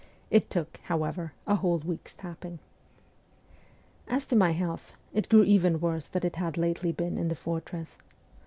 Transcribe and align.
It 0.31 0.49
took, 0.49 0.77
however, 0.85 1.33
a 1.45 1.57
whole 1.57 1.77
week's 1.77 2.15
tapping. 2.15 2.57
As 4.07 4.25
to 4.25 4.35
my 4.35 4.49
health, 4.51 4.93
it 5.13 5.29
grew 5.29 5.43
even 5.43 5.79
worse 5.79 6.07
than 6.07 6.25
it 6.25 6.37
had 6.37 6.57
lately 6.57 6.91
been 6.91 7.19
in 7.19 7.27
the 7.27 7.35
fortress. 7.35 7.97